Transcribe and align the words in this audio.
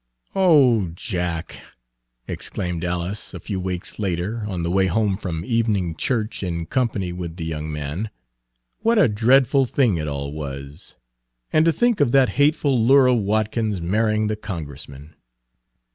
"Oh, 0.35 0.87
Jack!" 0.95 1.61
exclaimed 2.27 2.83
Alice, 2.83 3.35
a 3.35 3.39
few 3.39 3.59
weeks 3.59 3.99
later, 3.99 4.43
on 4.47 4.63
the 4.63 4.71
way 4.71 4.87
home 4.87 5.15
from 5.15 5.45
evening 5.45 5.95
church 5.95 6.41
in 6.41 6.65
company 6.65 7.11
with 7.13 7.35
the 7.35 7.45
young 7.45 7.71
man, 7.71 8.09
"what 8.79 8.97
a 8.97 9.07
dreadful 9.07 9.67
thing 9.67 9.97
it 9.97 10.07
all 10.07 10.33
was! 10.33 10.95
And 11.53 11.65
to 11.65 11.71
think 11.71 11.99
of 12.01 12.11
that 12.13 12.29
hateful 12.41 12.83
Lura 12.83 13.13
Watkins 13.13 13.79
marrying 13.79 14.25
the 14.25 14.35
Congressman!" 14.35 15.13